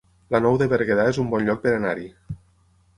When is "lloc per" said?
1.51-1.77